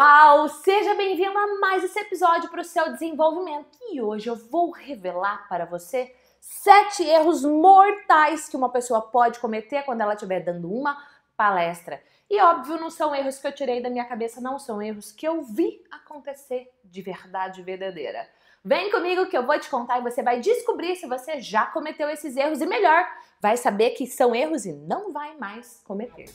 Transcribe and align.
Uau! 0.00 0.48
Seja 0.48 0.94
bem-vindo 0.94 1.36
a 1.36 1.58
mais 1.58 1.82
esse 1.82 1.98
episódio 1.98 2.48
para 2.48 2.60
o 2.60 2.64
seu 2.64 2.92
desenvolvimento. 2.92 3.76
E 3.90 4.00
hoje 4.00 4.30
eu 4.30 4.36
vou 4.36 4.70
revelar 4.70 5.48
para 5.48 5.64
você 5.64 6.14
sete 6.40 7.02
erros 7.02 7.44
mortais 7.44 8.48
que 8.48 8.56
uma 8.56 8.70
pessoa 8.70 9.02
pode 9.02 9.40
cometer 9.40 9.82
quando 9.82 10.00
ela 10.00 10.14
estiver 10.14 10.38
dando 10.38 10.72
uma 10.72 10.96
palestra. 11.36 12.00
E 12.30 12.38
óbvio, 12.42 12.78
não 12.78 12.90
são 12.90 13.14
erros 13.14 13.38
que 13.38 13.46
eu 13.46 13.52
tirei 13.52 13.80
da 13.80 13.88
minha 13.88 14.04
cabeça, 14.04 14.38
não 14.38 14.58
são 14.58 14.82
erros 14.82 15.10
que 15.10 15.26
eu 15.26 15.42
vi 15.42 15.82
acontecer 15.90 16.70
de 16.84 17.00
verdade 17.00 17.62
verdadeira. 17.62 18.28
Vem 18.62 18.90
comigo 18.90 19.26
que 19.26 19.36
eu 19.36 19.46
vou 19.46 19.58
te 19.58 19.70
contar 19.70 19.98
e 19.98 20.02
você 20.02 20.22
vai 20.22 20.38
descobrir 20.40 20.94
se 20.96 21.06
você 21.06 21.40
já 21.40 21.64
cometeu 21.66 22.10
esses 22.10 22.36
erros 22.36 22.60
e 22.60 22.66
melhor, 22.66 23.06
vai 23.40 23.56
saber 23.56 23.90
que 23.90 24.06
são 24.06 24.34
erros 24.34 24.66
e 24.66 24.74
não 24.74 25.10
vai 25.10 25.38
mais 25.38 25.80
cometer. 25.86 26.28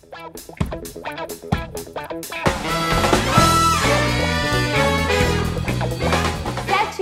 Sete 3.84 4.93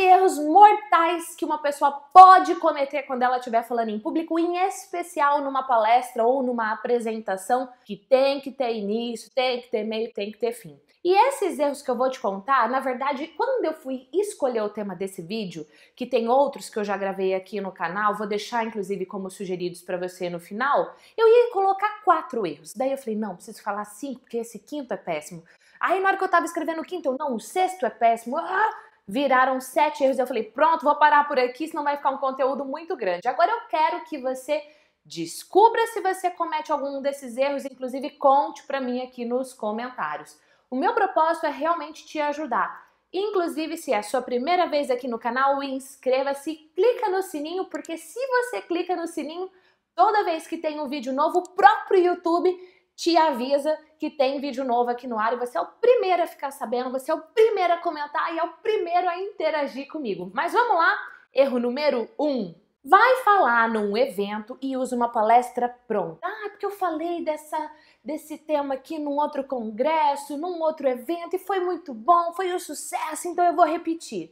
erros 0.02 0.38
mortais 0.40 1.36
que 1.36 1.46
uma 1.46 1.58
pessoa 1.60 1.92
pode 1.92 2.56
cometer 2.56 3.04
quando 3.04 3.24
ela 3.24 3.38
estiver 3.38 3.64
falando 3.64 3.90
em 3.90 4.00
público, 4.00 4.40
em 4.40 4.58
especial 4.68 5.42
numa 5.42 5.64
palestra 5.64 6.24
ou 6.24 6.44
numa 6.44 6.72
apresentação 6.72 7.70
que 7.86 7.96
tem 7.96 8.40
que 8.40 8.52
ter 8.52 8.76
início, 8.76 9.32
tem 9.34 9.62
que 9.62 9.70
ter 9.70 9.84
meio, 9.84 10.12
tem 10.14 10.32
que 10.32 10.38
ter 10.38 10.52
fim. 10.52 10.80
E 11.04 11.14
esses 11.30 11.58
erros 11.58 11.82
que 11.82 11.90
eu 11.90 11.96
vou 11.96 12.12
te 12.12 12.20
contar, 12.20 12.70
na 12.70 12.80
verdade, 12.80 13.28
quando 13.36 13.66
eu 13.66 13.74
fui 13.74 14.08
escolher 14.14 14.62
o 14.62 14.70
tema 14.70 14.96
desse 14.96 15.20
vídeo, 15.22 15.66
que 15.96 16.06
tem 16.06 16.30
outros 16.30 16.70
que 16.70 16.78
eu 16.78 16.84
já 16.84 16.96
gravei 16.96 17.34
aqui 17.34 17.60
no 17.60 17.72
canal, 17.72 18.16
vou 18.16 18.28
deixar 18.28 18.66
inclusive 18.66 19.06
como 19.08 19.32
sugeridos 19.32 19.82
para 19.82 19.98
você 19.98 20.30
no 20.30 20.40
final, 20.40 20.96
eu 21.18 21.28
ia 21.28 21.52
colocar 21.52 22.04
quatro 22.04 22.46
erros. 22.46 22.74
Daí 22.76 22.92
eu 22.92 22.98
falei, 23.00 23.16
não, 23.16 23.36
preciso 23.36 23.64
falar 23.64 23.86
cinco, 23.86 24.20
porque 24.22 24.38
esse 24.38 24.60
quinto 24.60 24.94
é 24.94 24.98
péssimo. 24.98 25.44
Aí 25.80 26.00
na 26.00 26.10
hora 26.10 26.18
que 26.18 26.24
eu 26.24 26.30
tava 26.30 26.46
escrevendo 26.46 26.82
o 26.82 26.86
quinto, 26.86 27.10
eu, 27.10 27.18
não, 27.18 27.36
o 27.36 27.40
sexto 27.40 27.84
é 27.84 27.90
péssimo. 27.90 28.38
Ah, 28.38 28.70
viraram 29.12 29.60
sete 29.60 30.06
erros. 30.06 30.18
Eu 30.18 30.26
falei, 30.26 30.44
pronto, 30.44 30.86
vou 30.86 30.96
parar 30.96 31.28
por 31.28 31.38
aqui, 31.38 31.68
senão 31.68 31.84
vai 31.84 31.98
ficar 31.98 32.12
um 32.12 32.18
conteúdo 32.18 32.64
muito 32.64 32.96
grande. 32.96 33.28
Agora 33.28 33.52
eu 33.52 33.68
quero 33.68 34.06
que 34.06 34.18
você 34.18 34.64
descubra 35.04 35.86
se 35.88 36.00
você 36.00 36.32
comete 36.32 36.72
algum 36.72 37.02
desses 37.02 37.36
erros, 37.36 37.66
inclusive 37.66 38.12
conte 38.12 38.64
para 38.64 38.80
mim 38.80 39.02
aqui 39.02 39.26
nos 39.26 39.54
comentários. 39.54 40.40
O 40.70 40.78
meu 40.78 40.94
propósito 40.94 41.46
é 41.46 41.50
realmente 41.50 42.06
te 42.06 42.22
ajudar. 42.22 42.90
Inclusive, 43.12 43.76
se 43.76 43.92
é 43.92 43.98
a 43.98 44.04
sua 44.04 44.22
primeira 44.22 44.68
vez 44.68 44.90
aqui 44.90 45.10
no 45.10 45.20
canal, 45.20 45.62
inscreva-se, 45.62 46.56
clica 46.74 47.10
no 47.10 47.22
sininho, 47.22 47.66
porque 47.66 47.98
se 47.98 48.26
você 48.28 48.62
clica 48.62 48.96
no 48.96 49.08
sininho, 49.08 49.52
toda 49.94 50.24
vez 50.24 50.48
que 50.48 50.58
tem 50.58 50.80
um 50.80 50.88
vídeo 50.88 51.12
novo, 51.12 51.40
o 51.40 51.50
próprio 51.50 52.02
YouTube 52.02 52.58
te 53.02 53.18
avisa 53.18 53.76
que 53.98 54.12
tem 54.12 54.40
vídeo 54.40 54.64
novo 54.64 54.92
aqui 54.92 55.08
no 55.08 55.18
ar 55.18 55.34
e 55.34 55.38
você 55.38 55.58
é 55.58 55.62
o 55.62 55.66
primeiro 55.66 56.22
a 56.22 56.28
ficar 56.28 56.52
sabendo, 56.52 56.92
você 56.92 57.10
é 57.10 57.16
o 57.16 57.22
primeiro 57.22 57.74
a 57.74 57.78
comentar 57.78 58.32
e 58.32 58.38
é 58.38 58.44
o 58.44 58.54
primeiro 58.62 59.10
a 59.10 59.18
interagir 59.18 59.88
comigo. 59.88 60.30
Mas 60.36 60.54
vamos 60.54 60.76
lá, 60.78 60.96
erro 61.34 61.58
número 61.58 62.08
1. 62.20 62.30
Um. 62.30 62.56
Vai 62.86 63.24
falar 63.24 63.68
num 63.70 63.98
evento 63.98 64.56
e 64.62 64.78
usa 64.78 64.96
uma 64.96 65.10
palestra 65.10 65.68
pronta. 65.88 66.20
Ah, 66.24 66.50
porque 66.50 66.66
eu 66.66 66.70
falei 66.70 67.24
dessa, 67.24 67.72
desse 68.04 68.38
tema 68.38 68.76
aqui 68.76 69.00
num 69.00 69.18
outro 69.18 69.44
congresso, 69.46 70.38
num 70.38 70.62
outro 70.62 70.88
evento 70.88 71.36
e 71.36 71.40
foi 71.40 71.60
muito 71.60 71.96
bom, 71.96 72.34
foi 72.34 72.54
um 72.54 72.60
sucesso, 72.60 73.28
então 73.28 73.44
eu 73.44 73.56
vou 73.56 73.66
repetir. 73.66 74.32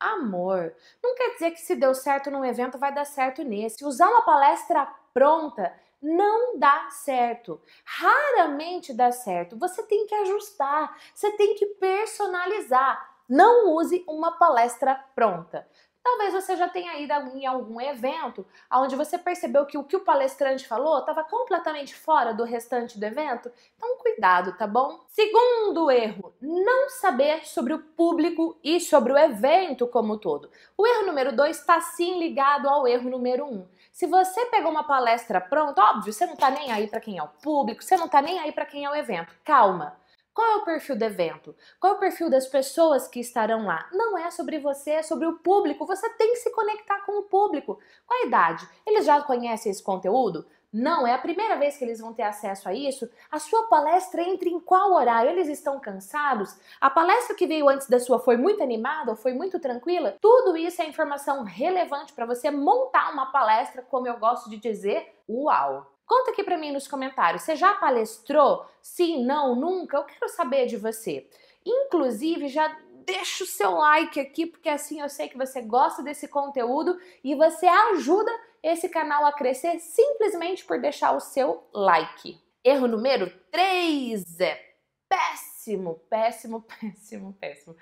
Amor, 0.00 0.74
não 1.00 1.14
quer 1.14 1.34
dizer 1.34 1.52
que 1.52 1.60
se 1.60 1.76
deu 1.76 1.94
certo 1.94 2.32
num 2.32 2.44
evento 2.44 2.78
vai 2.78 2.92
dar 2.92 3.04
certo 3.04 3.44
nesse. 3.44 3.84
Usar 3.84 4.08
uma 4.08 4.22
palestra 4.22 4.86
pronta 5.14 5.72
não 6.00 6.58
dá 6.58 6.88
certo. 6.90 7.60
Raramente 7.84 8.92
dá 8.92 9.10
certo. 9.12 9.56
Você 9.58 9.82
tem 9.82 10.06
que 10.06 10.14
ajustar, 10.14 10.96
você 11.14 11.30
tem 11.32 11.54
que 11.54 11.66
personalizar. 11.66 13.16
Não 13.28 13.74
use 13.74 14.04
uma 14.08 14.32
palestra 14.32 14.94
pronta. 15.14 15.68
Talvez 16.02 16.32
você 16.32 16.56
já 16.56 16.66
tenha 16.66 16.98
ido 16.98 17.12
em 17.36 17.44
algum 17.44 17.78
evento 17.78 18.46
onde 18.72 18.96
você 18.96 19.18
percebeu 19.18 19.66
que 19.66 19.76
o 19.76 19.84
que 19.84 19.94
o 19.94 20.00
palestrante 20.00 20.66
falou 20.66 21.00
estava 21.00 21.22
completamente 21.22 21.94
fora 21.94 22.32
do 22.32 22.44
restante 22.44 22.98
do 22.98 23.04
evento. 23.04 23.52
Então, 23.76 23.98
cuidado, 23.98 24.56
tá 24.56 24.66
bom? 24.66 25.04
Segundo 25.08 25.90
erro, 25.90 26.32
não 26.40 26.88
saber 26.88 27.46
sobre 27.46 27.74
o 27.74 27.80
público 27.80 28.58
e 28.64 28.80
sobre 28.80 29.12
o 29.12 29.18
evento 29.18 29.86
como 29.86 30.16
todo. 30.16 30.50
O 30.78 30.86
erro 30.86 31.04
número 31.04 31.36
dois 31.36 31.58
está 31.58 31.78
sim 31.80 32.18
ligado 32.18 32.70
ao 32.70 32.88
erro 32.88 33.10
número 33.10 33.44
um. 33.44 33.68
Se 33.98 34.06
você 34.06 34.46
pegou 34.46 34.70
uma 34.70 34.84
palestra 34.84 35.40
pronta, 35.40 35.82
óbvio, 35.82 36.12
você 36.12 36.24
não 36.24 36.34
está 36.34 36.48
nem 36.52 36.70
aí 36.70 36.86
para 36.86 37.00
quem 37.00 37.18
é 37.18 37.22
o 37.24 37.26
público, 37.26 37.82
você 37.82 37.96
não 37.96 38.06
está 38.06 38.22
nem 38.22 38.38
aí 38.38 38.52
para 38.52 38.64
quem 38.64 38.84
é 38.84 38.88
o 38.88 38.94
evento. 38.94 39.34
Calma. 39.42 39.98
Qual 40.32 40.46
é 40.52 40.54
o 40.54 40.64
perfil 40.64 40.96
do 40.96 41.02
evento? 41.02 41.52
Qual 41.80 41.94
é 41.94 41.96
o 41.96 41.98
perfil 41.98 42.30
das 42.30 42.46
pessoas 42.46 43.08
que 43.08 43.18
estarão 43.18 43.66
lá? 43.66 43.88
Não 43.90 44.16
é 44.16 44.30
sobre 44.30 44.60
você, 44.60 44.90
é 44.90 45.02
sobre 45.02 45.26
o 45.26 45.40
público. 45.40 45.84
Você 45.84 46.08
tem 46.10 46.30
que 46.30 46.36
se 46.36 46.52
conectar 46.52 47.00
com 47.00 47.18
o 47.18 47.24
público. 47.24 47.80
Qual 48.06 48.22
a 48.22 48.26
idade? 48.26 48.68
Eles 48.86 49.04
já 49.04 49.20
conhecem 49.20 49.72
esse 49.72 49.82
conteúdo? 49.82 50.46
Não, 50.72 51.06
é 51.06 51.14
a 51.14 51.18
primeira 51.18 51.56
vez 51.56 51.78
que 51.78 51.84
eles 51.84 51.98
vão 51.98 52.12
ter 52.12 52.24
acesso 52.24 52.68
a 52.68 52.74
isso. 52.74 53.08
A 53.30 53.38
sua 53.38 53.68
palestra 53.68 54.22
entra 54.22 54.48
em 54.48 54.60
qual 54.60 54.92
horário? 54.92 55.30
Eles 55.30 55.48
estão 55.48 55.80
cansados? 55.80 56.54
A 56.78 56.90
palestra 56.90 57.34
que 57.34 57.46
veio 57.46 57.68
antes 57.68 57.88
da 57.88 57.98
sua 57.98 58.18
foi 58.18 58.36
muito 58.36 58.62
animada 58.62 59.10
ou 59.10 59.16
foi 59.16 59.32
muito 59.32 59.58
tranquila? 59.58 60.16
Tudo 60.20 60.56
isso 60.56 60.82
é 60.82 60.86
informação 60.86 61.42
relevante 61.42 62.12
para 62.12 62.26
você 62.26 62.50
montar 62.50 63.10
uma 63.12 63.32
palestra, 63.32 63.80
como 63.82 64.06
eu 64.06 64.18
gosto 64.18 64.50
de 64.50 64.58
dizer, 64.58 65.14
uau! 65.28 65.90
Conta 66.06 66.30
aqui 66.30 66.42
para 66.42 66.56
mim 66.56 66.72
nos 66.72 66.88
comentários. 66.88 67.42
Você 67.42 67.54
já 67.54 67.74
palestrou? 67.74 68.66
Sim, 68.80 69.24
não, 69.24 69.54
nunca? 69.54 69.98
Eu 69.98 70.04
quero 70.04 70.28
saber 70.28 70.66
de 70.66 70.76
você. 70.76 71.28
Inclusive, 71.64 72.48
já 72.48 72.74
deixa 73.12 73.44
o 73.44 73.46
seu 73.46 73.72
like 73.72 74.20
aqui, 74.20 74.46
porque 74.46 74.68
assim 74.68 75.00
eu 75.00 75.08
sei 75.08 75.28
que 75.28 75.36
você 75.36 75.62
gosta 75.62 76.02
desse 76.02 76.28
conteúdo 76.28 77.00
e 77.24 77.34
você 77.34 77.66
ajuda 77.66 78.30
esse 78.62 78.88
canal 78.88 79.24
a 79.24 79.32
crescer 79.32 79.78
simplesmente 79.80 80.64
por 80.64 80.80
deixar 80.80 81.12
o 81.12 81.20
seu 81.20 81.68
like. 81.72 82.40
Erro 82.62 82.86
número 82.86 83.30
3 83.50 84.40
é 84.40 84.74
péssimo, 85.08 85.94
péssimo, 86.10 86.62
péssimo, 86.80 87.32
péssimo. 87.34 87.76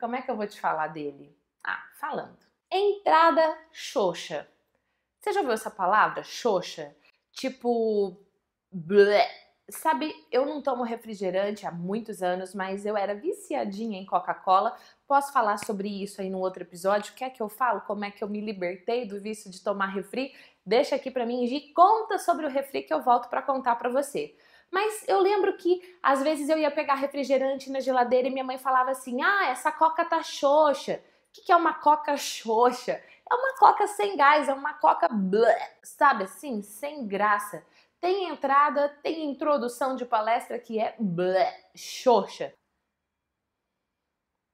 Como 0.00 0.16
é 0.16 0.22
que 0.22 0.30
eu 0.30 0.36
vou 0.36 0.46
te 0.46 0.60
falar 0.60 0.88
dele? 0.88 1.38
Ah, 1.62 1.82
falando. 2.00 2.38
Entrada 2.70 3.56
xoxa. 3.70 4.48
Você 5.20 5.32
já 5.32 5.40
ouviu 5.40 5.54
essa 5.54 5.70
palavra, 5.70 6.22
xoxa? 6.24 6.94
tipo. 7.34 8.16
Bleh. 8.70 9.43
Sabe, 9.70 10.14
eu 10.30 10.44
não 10.44 10.60
tomo 10.60 10.82
refrigerante 10.82 11.66
há 11.66 11.72
muitos 11.72 12.22
anos, 12.22 12.54
mas 12.54 12.84
eu 12.84 12.98
era 12.98 13.14
viciadinha 13.14 13.98
em 13.98 14.04
Coca-Cola. 14.04 14.76
Posso 15.08 15.32
falar 15.32 15.56
sobre 15.56 15.88
isso 15.88 16.20
aí 16.20 16.28
no 16.28 16.38
outro 16.38 16.62
episódio? 16.62 17.14
Quer 17.14 17.30
que 17.30 17.42
eu 17.42 17.48
falo 17.48 17.80
como 17.80 18.04
é 18.04 18.10
que 18.10 18.22
eu 18.22 18.28
me 18.28 18.42
libertei 18.42 19.06
do 19.06 19.18
vício 19.18 19.50
de 19.50 19.62
tomar 19.62 19.86
refri? 19.86 20.34
Deixa 20.66 20.96
aqui 20.96 21.10
para 21.10 21.24
mim 21.24 21.44
e 21.46 21.72
conta 21.72 22.18
sobre 22.18 22.44
o 22.44 22.50
refri 22.50 22.82
que 22.82 22.92
eu 22.92 23.00
volto 23.00 23.28
para 23.30 23.40
contar 23.40 23.76
para 23.76 23.88
você. 23.88 24.36
Mas 24.70 25.02
eu 25.08 25.18
lembro 25.20 25.56
que 25.56 25.80
às 26.02 26.22
vezes 26.22 26.50
eu 26.50 26.58
ia 26.58 26.70
pegar 26.70 26.96
refrigerante 26.96 27.70
na 27.70 27.80
geladeira 27.80 28.28
e 28.28 28.30
minha 28.30 28.44
mãe 28.44 28.58
falava 28.58 28.90
assim: 28.90 29.22
"Ah, 29.22 29.46
essa 29.48 29.72
coca 29.72 30.04
tá 30.04 30.22
xoxa". 30.22 31.00
O 31.30 31.42
que 31.42 31.50
é 31.50 31.56
uma 31.56 31.72
coca 31.74 32.16
xoxa? 32.18 32.92
É 33.30 33.34
uma 33.34 33.56
coca 33.56 33.86
sem 33.86 34.14
gás, 34.16 34.48
é 34.48 34.52
uma 34.52 34.74
coca 34.74 35.08
bleh, 35.08 35.70
sabe 35.82 36.24
assim, 36.24 36.60
sem 36.62 37.06
graça. 37.06 37.64
Tem 38.04 38.28
entrada, 38.28 38.90
tem 39.02 39.30
introdução 39.30 39.96
de 39.96 40.04
palestra 40.04 40.58
que 40.58 40.78
é 40.78 40.94
bleh, 40.98 41.70
xoxa. 41.74 42.52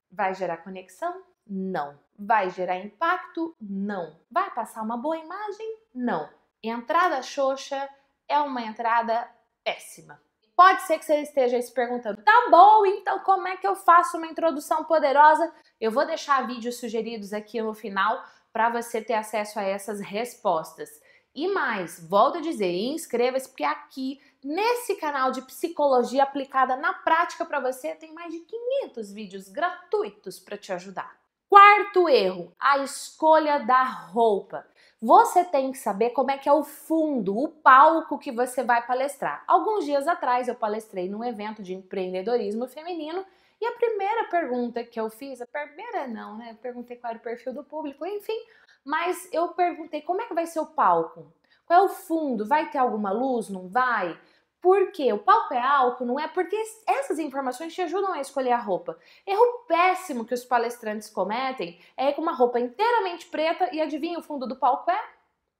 Vai 0.09 0.37
gerar 0.37 0.59
conexão? 0.59 1.25
Não. 1.45 1.99
Vai 2.17 2.51
gerar 2.51 2.79
impacto? 2.79 3.57
Não. 3.61 4.17
Vai 4.31 4.55
passar 4.55 4.83
uma 4.83 4.97
boa 4.97 5.19
imagem? 5.19 5.79
Não. 5.93 6.31
Entrada 6.63 7.21
xoxa 7.23 7.89
é 8.29 8.39
uma 8.39 8.63
entrada 8.63 9.29
péssima. 9.65 10.23
Pode 10.55 10.83
ser 10.83 11.01
que 11.01 11.05
você 11.05 11.17
esteja 11.21 11.61
se 11.61 11.75
perguntando, 11.75 12.23
tá 12.23 12.49
bom, 12.53 12.87
então 12.87 13.19
como 13.25 13.49
é 13.49 13.57
que 13.57 13.67
eu 13.67 13.75
faço 13.75 14.17
uma 14.17 14.29
introdução 14.29 14.85
poderosa? 14.85 15.53
Eu 15.81 15.91
vou 15.91 16.07
deixar 16.07 16.47
vídeos 16.47 16.79
sugeridos 16.79 17.33
aqui 17.33 17.61
no 17.61 17.75
final 17.75 18.25
para 18.53 18.71
você 18.71 19.03
ter 19.03 19.15
acesso 19.15 19.59
a 19.59 19.65
essas 19.65 19.99
respostas. 19.99 20.89
E 21.35 21.47
mais, 21.47 22.01
volto 22.09 22.39
a 22.39 22.41
dizer, 22.41 22.73
inscreva-se 22.73 23.49
porque 23.49 23.63
aqui 23.63 24.21
nesse 24.43 24.97
canal 24.97 25.31
de 25.31 25.43
psicologia 25.43 26.25
aplicada 26.25 26.77
na 26.77 26.93
prática 26.93 27.45
para 27.45 27.61
você 27.61 27.95
tem 27.95 28.13
mais 28.13 28.33
de 28.33 28.41
500 28.41 29.13
vídeos 29.13 29.49
gratuitos 29.49 30.41
para 30.41 30.59
te 30.59 30.73
ajudar. 30.73 31.21
Quarto 31.49 32.09
erro, 32.09 32.53
a 32.59 32.79
escolha 32.79 33.59
da 33.59 33.83
roupa. 33.83 34.67
Você 35.01 35.45
tem 35.45 35.73
que 35.73 35.79
saber 35.79 36.11
como 36.11 36.31
é 36.31 36.39
que 36.39 36.49
é 36.49 36.53
o 36.53 36.63
fundo, 36.63 37.37
o 37.37 37.49
palco 37.49 38.19
que 38.19 38.31
você 38.31 38.63
vai 38.63 38.85
palestrar. 38.85 39.45
Alguns 39.47 39.85
dias 39.85 40.07
atrás 40.07 40.49
eu 40.49 40.55
palestrei 40.55 41.09
num 41.09 41.25
evento 41.25 41.63
de 41.63 41.75
empreendedorismo 41.75 42.67
feminino 42.69 43.25
e 43.61 43.67
a 43.67 43.73
primeira 43.73 44.25
pergunta 44.25 44.83
que 44.83 44.99
eu 44.99 45.11
fiz, 45.11 45.41
a 45.41 45.47
primeira 45.47 46.07
não, 46.07 46.39
né? 46.39 46.53
Eu 46.53 46.57
perguntei 46.57 46.97
qual 46.97 47.11
era 47.11 47.19
o 47.19 47.23
perfil 47.23 47.53
do 47.53 47.63
público, 47.63 48.07
enfim, 48.07 48.39
mas 48.85 49.29
eu 49.33 49.49
perguntei 49.49 50.03
como 50.03 50.23
é 50.23 50.27
que 50.27 50.35
vai 50.35 50.47
ser 50.47 50.61
o 50.61 50.67
palco? 50.67 51.33
Qual 51.67 51.83
é 51.83 51.85
o 51.85 51.89
fundo? 51.89 52.47
Vai 52.47 52.71
ter 52.71 52.79
alguma 52.79 53.13
luz? 53.13 53.49
Não 53.49 53.69
vai? 53.69 54.19
Porque 54.61 55.11
o 55.13 55.19
palco 55.19 55.55
é 55.55 55.61
álcool 55.61 56.05
não 56.05 56.21
é 56.21 56.29
porque 56.29 56.57
essas 56.87 57.19
informações 57.19 57.73
te 57.73 57.81
ajudam 57.81 58.13
a 58.13 58.21
escolher 58.21 58.53
a 58.53 58.59
roupa. 58.59 58.99
Erro 59.27 59.65
péssimo 59.67 60.25
que 60.25 60.35
os 60.35 60.45
palestrantes 60.45 61.09
cometem 61.09 61.81
é 61.97 62.13
com 62.13 62.21
uma 62.21 62.35
roupa 62.35 62.61
inteiramente 62.61 63.27
preta 63.27 63.75
e 63.75 63.81
adivinha 63.81 64.19
o 64.19 64.23
fundo 64.23 64.47
do 64.47 64.57
palco 64.57 64.91
é 64.91 65.01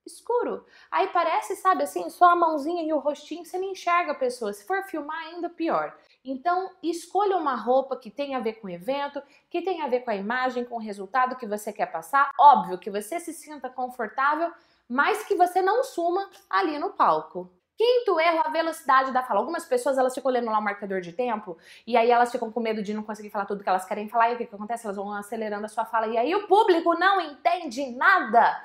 escuro. 0.07 0.65
Aí 0.91 1.09
parece, 1.09 1.57
sabe 1.57 1.85
assim, 1.85 2.09
só 2.11 2.31
a 2.31 2.37
mãozinha 2.37 2.83
e 2.83 2.93
o 2.93 2.99
rostinho, 2.99 3.45
você 3.45 3.59
não 3.59 3.71
enxerga 3.71 4.13
a 4.13 4.15
pessoa. 4.15 4.53
Se 4.53 4.65
for 4.65 4.83
filmar, 4.85 5.19
ainda 5.27 5.49
pior. 5.49 5.97
Então, 6.25 6.71
escolha 6.83 7.37
uma 7.37 7.55
roupa 7.55 7.97
que 7.97 8.11
tenha 8.11 8.39
a 8.39 8.41
ver 8.41 8.55
com 8.55 8.67
o 8.67 8.71
evento, 8.71 9.23
que 9.49 9.63
tenha 9.63 9.85
a 9.85 9.89
ver 9.89 10.01
com 10.01 10.11
a 10.11 10.17
imagem, 10.17 10.65
com 10.65 10.77
o 10.77 10.81
resultado 10.81 11.37
que 11.37 11.47
você 11.47 11.73
quer 11.73 11.87
passar. 11.87 12.31
Óbvio 12.39 12.79
que 12.79 12.91
você 12.91 13.19
se 13.19 13.33
sinta 13.33 13.71
confortável, 13.71 14.53
mas 14.89 15.25
que 15.25 15.35
você 15.35 15.63
não 15.63 15.83
suma 15.83 16.29
ali 16.49 16.79
no 16.79 16.91
palco. 16.91 17.51
Quinto 17.77 18.21
erro, 18.21 18.43
a 18.45 18.51
velocidade 18.51 19.11
da 19.11 19.23
fala. 19.23 19.41
Algumas 19.41 19.65
pessoas 19.65 19.97
elas 19.97 20.15
ficam 20.15 20.31
olhando 20.31 20.51
lá 20.51 20.59
o 20.59 20.63
marcador 20.63 21.01
de 21.01 21.15
tempo 21.15 21.57
e 21.87 21.97
aí 21.97 22.11
elas 22.11 22.31
ficam 22.31 22.53
com 22.53 22.61
medo 22.61 22.83
de 22.83 22.93
não 22.93 23.03
conseguir 23.03 23.31
falar 23.31 23.47
tudo 23.47 23.63
que 23.63 23.69
elas 23.71 23.87
querem 23.87 24.07
falar 24.07 24.31
e 24.31 24.35
o 24.35 24.37
que, 24.37 24.45
que 24.45 24.55
acontece? 24.55 24.85
Elas 24.85 24.99
vão 24.99 25.11
acelerando 25.15 25.65
a 25.65 25.69
sua 25.69 25.87
fala 25.87 26.07
e 26.07 26.19
aí 26.19 26.35
o 26.35 26.47
público 26.47 26.93
não 26.99 27.19
entende 27.23 27.87
nada. 27.93 28.63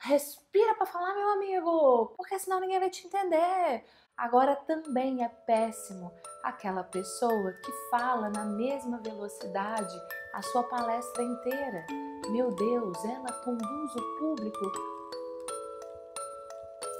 Respira 0.00 0.74
para 0.74 0.86
falar, 0.86 1.14
meu 1.14 1.28
amigo, 1.30 2.14
porque 2.16 2.38
senão 2.38 2.60
ninguém 2.60 2.78
vai 2.78 2.90
te 2.90 3.06
entender. 3.06 3.84
Agora 4.16 4.54
também 4.56 5.24
é 5.24 5.28
péssimo 5.28 6.12
aquela 6.42 6.84
pessoa 6.84 7.52
que 7.52 7.72
fala 7.90 8.30
na 8.30 8.44
mesma 8.44 8.98
velocidade 8.98 9.94
a 10.32 10.42
sua 10.42 10.62
palestra 10.62 11.22
inteira. 11.22 11.86
Meu 12.30 12.54
Deus, 12.54 13.04
ela 13.04 13.32
conduz 13.44 13.94
o 13.94 14.18
público 14.18 14.72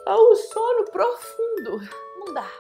ao 0.06 0.36
sono 0.36 0.84
profundo. 0.90 1.80
Não 2.18 2.34
dá. 2.34 2.48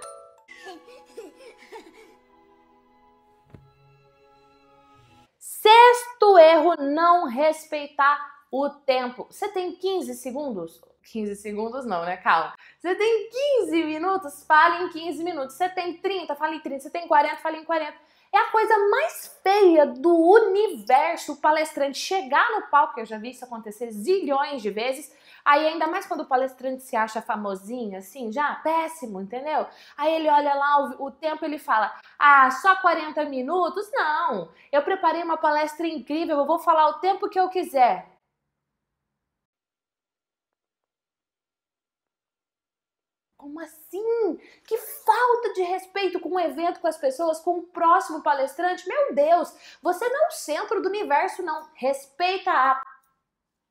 Sexto 5.38 6.38
erro, 6.38 6.76
não 6.78 7.26
respeitar 7.26 8.35
o 8.50 8.68
tempo. 8.68 9.26
Você 9.30 9.48
tem 9.48 9.76
15 9.76 10.14
segundos? 10.14 10.80
15 11.12 11.36
segundos 11.36 11.86
não, 11.86 12.04
né? 12.04 12.16
Calma. 12.16 12.54
Você 12.78 12.94
tem 12.94 13.30
15 13.60 13.84
minutos? 13.84 14.44
Fale 14.44 14.84
em 14.84 14.88
15 14.90 15.24
minutos. 15.24 15.56
Você 15.56 15.68
tem 15.68 15.98
30? 15.98 16.34
Fale 16.34 16.56
em 16.56 16.60
30. 16.60 16.80
Você 16.80 16.90
tem 16.90 17.06
40? 17.06 17.36
Fale 17.36 17.58
em 17.58 17.64
40. 17.64 17.94
É 18.32 18.38
a 18.38 18.50
coisa 18.50 18.76
mais 18.90 19.38
feia 19.42 19.86
do 19.86 20.14
universo 20.14 21.34
o 21.34 21.36
palestrante 21.36 21.96
chegar 21.96 22.50
no 22.50 22.68
palco, 22.68 22.98
eu 23.00 23.06
já 23.06 23.16
vi 23.16 23.30
isso 23.30 23.44
acontecer 23.44 23.90
zilhões 23.92 24.60
de 24.60 24.68
vezes, 24.68 25.10
Aí, 25.46 25.64
ainda 25.64 25.86
mais 25.86 26.04
quando 26.04 26.22
o 26.22 26.26
palestrante 26.26 26.82
se 26.82 26.96
acha 26.96 27.22
famosinho, 27.22 27.96
assim, 27.96 28.32
já 28.32 28.52
péssimo, 28.56 29.20
entendeu? 29.20 29.64
Aí 29.96 30.12
ele 30.12 30.28
olha 30.28 30.52
lá 30.52 30.96
o, 30.98 31.06
o 31.06 31.10
tempo 31.12 31.44
ele 31.44 31.56
fala: 31.56 31.94
ah, 32.18 32.50
só 32.50 32.74
40 32.74 33.24
minutos? 33.26 33.88
Não, 33.92 34.48
eu 34.72 34.82
preparei 34.82 35.22
uma 35.22 35.36
palestra 35.36 35.86
incrível, 35.86 36.38
eu 36.38 36.46
vou 36.46 36.58
falar 36.58 36.88
o 36.88 36.94
tempo 36.94 37.28
que 37.28 37.38
eu 37.38 37.48
quiser. 37.48 38.15
Como 43.36 43.60
assim? 43.60 44.38
Que 44.66 44.78
falta 44.78 45.52
de 45.52 45.62
respeito 45.62 46.18
com 46.20 46.30
o 46.30 46.40
evento, 46.40 46.80
com 46.80 46.86
as 46.86 46.96
pessoas, 46.96 47.38
com 47.38 47.58
o 47.58 47.62
próximo 47.62 48.22
palestrante. 48.22 48.88
Meu 48.88 49.14
Deus, 49.14 49.54
você 49.82 50.08
não 50.08 50.24
é 50.24 50.28
o 50.28 50.32
centro 50.32 50.80
do 50.80 50.88
universo, 50.88 51.42
não. 51.42 51.68
Respeita 51.74 52.50
a 52.50 52.82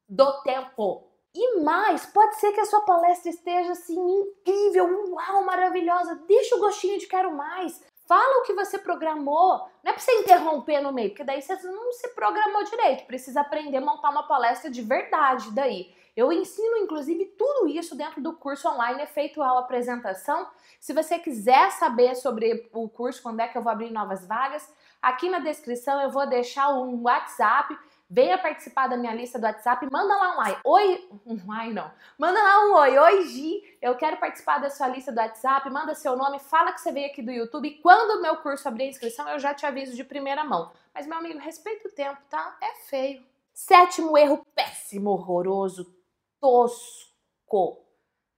do 0.07 0.41
tempo. 0.43 1.07
E 1.33 1.59
mais, 1.59 2.05
pode 2.05 2.39
ser 2.39 2.53
que 2.53 2.61
a 2.61 2.65
sua 2.65 2.81
palestra 2.81 3.29
esteja 3.29 3.71
assim 3.71 3.99
incrível, 3.99 5.11
uau, 5.11 5.43
maravilhosa. 5.43 6.15
Deixa 6.27 6.55
o 6.55 6.59
gostinho 6.59 6.97
de 6.97 7.07
quero 7.07 7.33
mais. 7.33 7.83
Fala 8.07 8.39
o 8.39 8.43
que 8.43 8.53
você 8.53 8.77
programou. 8.77 9.67
Não 9.83 9.91
é 9.91 9.93
para 9.93 9.99
você 9.99 10.11
interromper 10.19 10.79
no 10.79 10.91
meio, 10.91 11.09
porque 11.09 11.23
daí 11.23 11.41
você 11.41 11.55
não 11.63 11.91
se 11.91 12.07
programou 12.09 12.63
direito. 12.63 13.05
Precisa 13.05 13.41
aprender 13.41 13.77
a 13.77 13.81
montar 13.81 14.11
uma 14.11 14.27
palestra 14.27 14.69
de 14.69 14.81
verdade 14.81 15.51
daí. 15.51 15.93
Eu 16.15 16.31
ensino, 16.31 16.77
inclusive, 16.77 17.25
tudo 17.37 17.67
isso 17.67 17.95
dentro 17.95 18.21
do 18.21 18.33
curso 18.33 18.69
online 18.69 19.01
Efeito 19.01 19.41
a 19.41 19.59
Apresentação. 19.59 20.47
Se 20.79 20.93
você 20.93 21.19
quiser 21.19 21.71
saber 21.71 22.15
sobre 22.15 22.69
o 22.71 22.87
curso, 22.87 23.21
quando 23.21 23.41
é 23.41 23.47
que 23.47 23.57
eu 23.57 23.61
vou 23.61 23.71
abrir 23.71 23.91
novas 23.91 24.25
vagas, 24.25 24.71
aqui 25.01 25.27
na 25.27 25.39
descrição 25.39 25.99
eu 25.99 26.09
vou 26.09 26.25
deixar 26.25 26.69
um 26.69 27.01
WhatsApp 27.03 27.77
venha 28.15 28.37
participar 28.37 28.87
da 28.87 28.95
minha 28.95 29.13
lista 29.13 29.37
do 29.37 29.45
WhatsApp, 29.45 29.85
manda 29.91 30.15
lá 30.15 30.37
um 30.37 30.39
ai. 30.39 30.57
Oi, 30.63 31.09
um 31.25 31.51
ai 31.51 31.73
não. 31.73 31.91
Manda 32.17 32.41
lá 32.41 32.65
um 32.65 32.73
oi. 32.75 32.97
Oi, 32.97 33.27
Gi, 33.27 33.77
eu 33.81 33.93
quero 33.97 34.15
participar 34.15 34.57
da 34.59 34.69
sua 34.69 34.87
lista 34.87 35.11
do 35.11 35.19
WhatsApp, 35.19 35.69
manda 35.69 35.93
seu 35.93 36.15
nome, 36.15 36.39
fala 36.39 36.71
que 36.71 36.79
você 36.79 36.93
veio 36.93 37.07
aqui 37.07 37.21
do 37.21 37.29
YouTube. 37.29 37.77
Quando 37.83 38.17
o 38.17 38.21
meu 38.21 38.37
curso 38.37 38.69
abrir 38.69 38.85
a 38.85 38.87
inscrição, 38.87 39.27
eu 39.27 39.37
já 39.37 39.53
te 39.53 39.65
aviso 39.65 39.93
de 39.97 40.03
primeira 40.05 40.45
mão. 40.45 40.71
Mas, 40.93 41.05
meu 41.05 41.17
amigo, 41.17 41.39
respeita 41.39 41.89
o 41.89 41.91
tempo, 41.91 42.21
tá? 42.29 42.57
É 42.61 42.75
feio. 42.85 43.21
Sétimo 43.53 44.17
erro 44.17 44.47
péssimo, 44.55 45.09
horroroso, 45.09 45.93
tosco, 46.39 47.83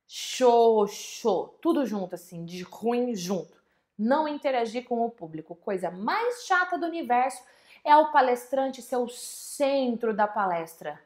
xoxo, 0.08 1.54
tudo 1.62 1.86
junto 1.86 2.16
assim, 2.16 2.46
de 2.46 2.64
ruim 2.64 3.16
junto. 3.16 3.56
Não 3.96 4.28
interagir 4.28 4.86
com 4.86 5.06
o 5.06 5.12
público, 5.12 5.54
coisa 5.56 5.92
mais 5.92 6.46
chata 6.46 6.80
do 6.80 6.88
universo 6.88 7.44
é 7.84 7.96
o 7.96 8.12
palestrante 8.12 8.82
ser 8.82 8.98
o 8.98 9.08
centro 9.10 10.14
da 10.14 10.28
palestra. 10.28 11.02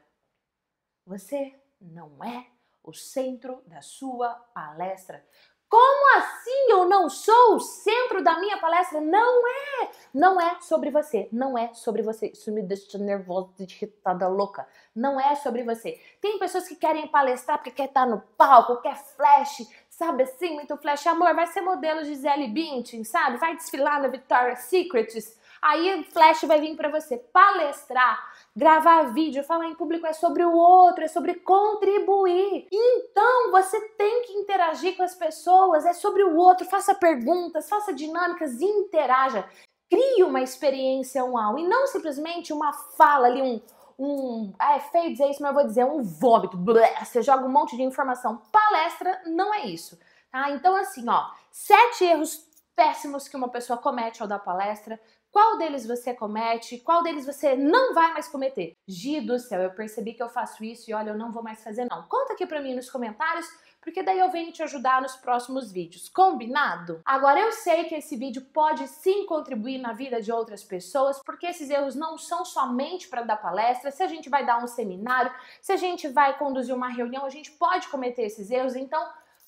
Você 1.06 1.54
não 1.80 2.22
é 2.22 2.46
o 2.82 2.92
centro 2.92 3.62
da 3.66 3.80
sua 3.80 4.34
palestra. 4.54 5.24
Como 5.72 6.18
assim 6.18 6.70
eu 6.70 6.84
não 6.84 7.08
sou 7.08 7.54
o 7.54 7.60
centro 7.60 8.22
da 8.22 8.38
minha 8.38 8.58
palestra? 8.58 9.00
Não 9.00 9.48
é! 9.48 9.90
Não 10.12 10.38
é 10.38 10.60
sobre 10.60 10.90
você. 10.90 11.30
Não 11.32 11.56
é 11.56 11.72
sobre 11.72 12.02
você. 12.02 12.26
Isso 12.26 12.52
me 12.52 12.60
deixa 12.60 12.98
nervosa, 12.98 13.54
irritada, 13.58 14.28
louca. 14.28 14.68
Não 14.94 15.18
é 15.18 15.34
sobre 15.36 15.62
você. 15.62 15.98
Tem 16.20 16.38
pessoas 16.38 16.68
que 16.68 16.76
querem 16.76 17.08
palestrar 17.08 17.56
porque 17.56 17.70
quer 17.70 17.86
estar 17.86 18.06
no 18.06 18.20
palco, 18.36 18.82
quer 18.82 18.96
flash, 18.96 19.66
sabe 19.88 20.24
assim, 20.24 20.52
muito 20.52 20.76
flash. 20.76 21.06
Amor, 21.06 21.34
vai 21.34 21.46
ser 21.46 21.62
modelo 21.62 22.04
Gisele 22.04 22.48
Bündchen, 22.48 23.02
sabe? 23.02 23.38
Vai 23.38 23.56
desfilar 23.56 24.02
na 24.02 24.08
Victoria's 24.08 24.64
Secrets 24.64 25.40
Aí 25.62 26.00
o 26.00 26.04
flash 26.10 26.42
vai 26.42 26.60
vir 26.60 26.74
para 26.74 26.88
você 26.88 27.16
palestrar, 27.16 28.18
gravar 28.54 29.12
vídeo, 29.12 29.44
falar 29.44 29.66
em 29.66 29.76
público 29.76 30.04
é 30.04 30.12
sobre 30.12 30.44
o 30.44 30.52
outro, 30.52 31.04
é 31.04 31.08
sobre 31.08 31.34
contribuir. 31.36 32.66
Então 32.72 33.52
você 33.52 33.80
tem 33.90 34.22
que 34.24 34.32
interagir 34.32 34.96
com 34.96 35.04
as 35.04 35.14
pessoas, 35.14 35.86
é 35.86 35.92
sobre 35.92 36.24
o 36.24 36.36
outro, 36.36 36.66
faça 36.66 36.92
perguntas, 36.96 37.68
faça 37.68 37.94
dinâmicas, 37.94 38.60
interaja. 38.60 39.48
Crie 39.88 40.24
uma 40.24 40.40
experiência 40.40 41.24
uau 41.24 41.56
e 41.56 41.68
não 41.68 41.86
simplesmente 41.86 42.52
uma 42.52 42.72
fala 42.72 43.28
ali, 43.28 43.40
um, 43.40 43.60
um. 43.96 44.52
É 44.60 44.80
feio 44.80 45.12
dizer 45.12 45.30
isso, 45.30 45.40
mas 45.40 45.50
eu 45.50 45.54
vou 45.54 45.66
dizer 45.66 45.84
um 45.84 46.02
vômito. 46.02 46.56
Blé, 46.56 47.04
você 47.04 47.22
joga 47.22 47.44
um 47.44 47.52
monte 47.52 47.76
de 47.76 47.82
informação. 47.82 48.42
Palestra 48.50 49.22
não 49.26 49.54
é 49.54 49.66
isso. 49.66 49.96
Tá? 50.32 50.50
Então, 50.50 50.74
assim, 50.74 51.08
ó, 51.08 51.26
sete 51.52 52.04
erros 52.04 52.50
péssimos 52.74 53.28
que 53.28 53.36
uma 53.36 53.48
pessoa 53.48 53.78
comete 53.78 54.22
ao 54.22 54.28
dar 54.28 54.38
palestra. 54.38 54.98
Qual 55.32 55.56
deles 55.56 55.86
você 55.86 56.12
comete? 56.12 56.78
Qual 56.80 57.02
deles 57.02 57.24
você 57.24 57.56
não 57.56 57.94
vai 57.94 58.12
mais 58.12 58.28
cometer? 58.28 58.76
Gi 58.86 59.22
do 59.22 59.38
céu, 59.38 59.62
eu 59.62 59.70
percebi 59.70 60.12
que 60.12 60.22
eu 60.22 60.28
faço 60.28 60.62
isso 60.62 60.90
e 60.90 60.94
olha, 60.94 61.08
eu 61.08 61.16
não 61.16 61.32
vou 61.32 61.42
mais 61.42 61.64
fazer 61.64 61.86
não. 61.90 62.02
Conta 62.02 62.34
aqui 62.34 62.46
pra 62.46 62.60
mim 62.60 62.74
nos 62.74 62.90
comentários, 62.90 63.46
porque 63.80 64.02
daí 64.02 64.18
eu 64.18 64.30
venho 64.30 64.52
te 64.52 64.62
ajudar 64.62 65.00
nos 65.00 65.16
próximos 65.16 65.72
vídeos. 65.72 66.06
Combinado? 66.10 67.00
Agora 67.02 67.40
eu 67.40 67.50
sei 67.50 67.84
que 67.84 67.94
esse 67.94 68.14
vídeo 68.14 68.42
pode 68.52 68.86
sim 68.86 69.24
contribuir 69.24 69.78
na 69.78 69.94
vida 69.94 70.20
de 70.20 70.30
outras 70.30 70.62
pessoas, 70.62 71.18
porque 71.24 71.46
esses 71.46 71.70
erros 71.70 71.94
não 71.94 72.18
são 72.18 72.44
somente 72.44 73.08
para 73.08 73.22
dar 73.22 73.38
palestra. 73.38 73.90
Se 73.90 74.02
a 74.02 74.08
gente 74.08 74.28
vai 74.28 74.44
dar 74.44 74.62
um 74.62 74.66
seminário, 74.66 75.32
se 75.62 75.72
a 75.72 75.76
gente 75.76 76.08
vai 76.08 76.36
conduzir 76.36 76.74
uma 76.74 76.88
reunião, 76.88 77.24
a 77.24 77.30
gente 77.30 77.50
pode 77.52 77.88
cometer 77.88 78.24
esses 78.24 78.50
erros. 78.50 78.76
Então, 78.76 79.02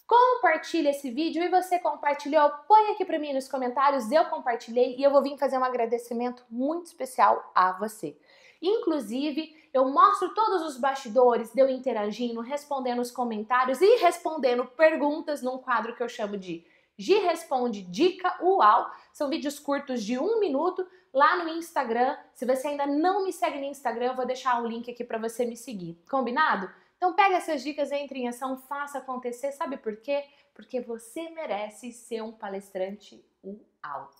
compartilhe 0.07 0.89
esse 0.89 1.11
vídeo 1.11 1.43
e 1.43 1.49
você 1.49 1.79
compartilhou, 1.79 2.51
põe 2.69 2.93
aqui 2.93 3.05
para 3.05 3.19
mim 3.19 3.33
nos 3.33 3.49
comentários, 3.49 4.11
eu 4.11 4.25
compartilhei 4.27 4.97
e 4.97 5.03
eu 5.03 5.11
vou 5.11 5.23
vir 5.23 5.39
fazer 5.39 5.59
um 5.59 5.65
agradecimento 5.65 6.45
muito 6.51 6.87
especial 6.87 7.51
a 7.55 7.73
você. 7.73 8.17
Inclusive, 8.61 9.55
eu 9.73 9.89
mostro 9.91 10.33
todos 10.35 10.63
os 10.63 10.79
bastidores 10.79 11.53
de 11.53 11.61
eu 11.61 11.69
interagindo, 11.69 12.41
respondendo 12.41 13.01
os 13.01 13.11
comentários 13.11 13.81
e 13.81 13.97
respondendo 13.97 14.65
perguntas 14.65 15.43
num 15.43 15.59
quadro 15.59 15.95
que 15.95 16.03
eu 16.03 16.09
chamo 16.09 16.37
de 16.37 16.65
Gi 16.97 17.19
Responde 17.19 17.83
Dica 17.83 18.39
Uau. 18.41 18.91
São 19.13 19.29
vídeos 19.29 19.59
curtos 19.59 20.03
de 20.03 20.19
um 20.19 20.39
minuto 20.39 20.87
lá 21.13 21.43
no 21.43 21.51
Instagram. 21.51 22.17
Se 22.33 22.47
você 22.47 22.69
ainda 22.69 22.87
não 22.87 23.25
me 23.25 23.33
segue 23.33 23.59
no 23.59 23.65
Instagram, 23.65 24.07
eu 24.07 24.17
vou 24.17 24.27
deixar 24.27 24.63
o 24.63 24.67
link 24.67 24.91
aqui 24.91 25.05
para 25.05 25.19
você 25.19 25.45
me 25.45 25.57
seguir. 25.57 26.01
Combinado? 26.09 26.71
Então 27.05 27.13
pega 27.15 27.37
essas 27.37 27.63
dicas, 27.63 27.93
entre 27.93 28.21
em 28.21 28.29
ação, 28.29 28.57
faça 28.57 28.97
acontecer. 28.97 29.53
Sabe 29.53 29.77
por 29.77 29.95
quê? 29.99 30.25
Porque 30.55 30.81
você 30.81 31.29
merece 31.29 31.93
ser 31.93 32.23
um 32.23 32.33
palestrante 32.33 33.23
uau. 33.45 34.11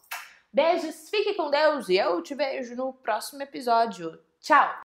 Beijos, 0.53 1.09
fique 1.09 1.33
com 1.33 1.49
Deus 1.49 1.89
e 1.89 1.97
eu 1.97 2.23
te 2.23 2.35
vejo 2.35 2.77
no 2.77 2.93
próximo 2.93 3.43
episódio. 3.43 4.21
Tchau! 4.39 4.71